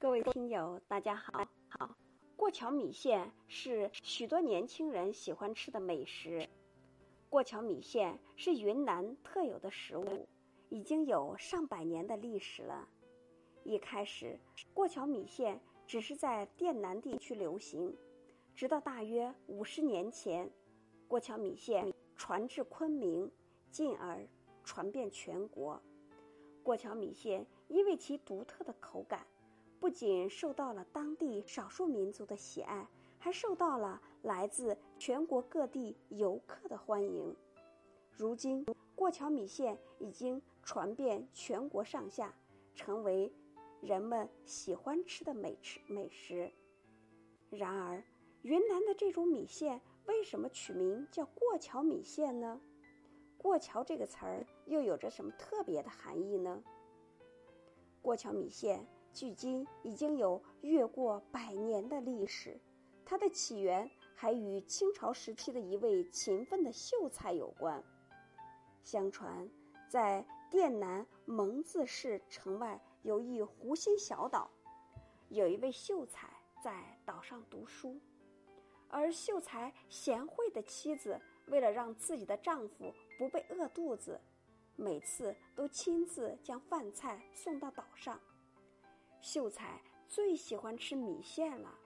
[0.00, 1.44] 各位听友，大家好。
[1.70, 1.96] 好，
[2.36, 6.48] 过桥米线是许多年轻人喜欢吃的美食。
[7.28, 10.28] 过桥米线是云南特有的食物，
[10.68, 12.88] 已经有上百年的历史了。
[13.64, 14.38] 一开始，
[14.72, 17.92] 过桥米线只是在滇南地区流行，
[18.54, 20.48] 直到大约五十年前，
[21.08, 23.28] 过桥米线传至昆明，
[23.72, 24.24] 进而
[24.62, 25.82] 传遍全国。
[26.62, 29.26] 过桥米线因为其独特的口感，
[29.80, 32.86] 不仅受到了当地少数民族的喜爱，
[33.18, 37.34] 还受到了来自全国各地游客的欢迎。
[38.10, 42.34] 如今，过桥米线已经传遍全国上下，
[42.74, 43.32] 成为
[43.80, 46.50] 人们喜欢吃的美食美食。
[47.48, 48.02] 然而，
[48.42, 52.60] 云南的这种米线为什么取名叫过桥米线呢？
[53.36, 56.60] 过桥这个词儿又有着什么特别的含义呢？
[58.02, 62.60] 过桥米线距今已经有越过百年的历史，
[63.04, 67.82] 它的起源还与清朝时期的一位勤奋的秀才有关。
[68.84, 69.48] 相传，
[69.88, 74.50] 在滇南蒙自市城外有一湖心小岛，
[75.28, 76.28] 有一位秀才
[76.62, 78.00] 在岛上读书，
[78.88, 82.94] 而秀才贤惠的妻子为了让自己的丈夫。
[83.18, 84.20] 不被饿肚子，
[84.76, 88.20] 每次都亲自将饭菜送到岛上。
[89.20, 91.78] 秀才最喜欢吃米线了，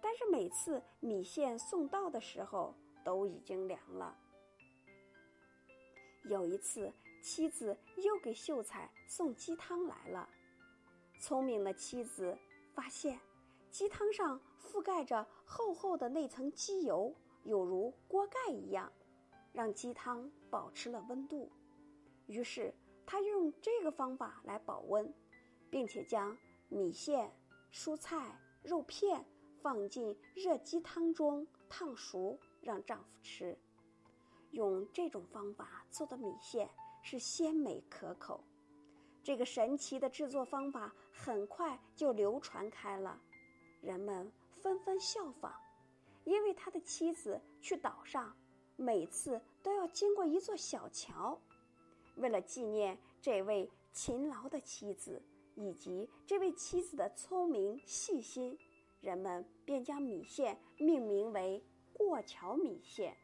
[0.00, 2.74] 但是每次米线送到的时候
[3.04, 4.16] 都已经凉了。
[6.24, 10.28] 有一次，妻子又给秀才送鸡汤来了，
[11.20, 12.36] 聪明的妻子
[12.74, 13.18] 发现
[13.70, 18.92] 鸡汤上覆盖着厚厚的那层鸡油，有如锅盖一样。
[19.52, 21.50] 让鸡汤保持了温度，
[22.26, 22.74] 于是
[23.06, 25.10] 他用这个方法来保温，
[25.70, 26.36] 并且将
[26.68, 27.32] 米线、
[27.72, 29.24] 蔬菜、肉片
[29.62, 33.56] 放进热鸡汤中烫熟，让丈夫吃。
[34.50, 36.68] 用这种方法做的米线
[37.02, 38.42] 是鲜美可口。
[39.22, 43.20] 这个神奇的制作方法很快就流传开了，
[43.80, 45.52] 人们纷纷效仿，
[46.24, 48.34] 因为他的妻子去岛上。
[48.78, 51.40] 每次都要经过一座小桥，
[52.16, 55.22] 为了纪念这位勤劳的妻子
[55.56, 58.56] 以及这位妻子的聪明细心，
[59.00, 63.16] 人们便将米线命名为过桥米线。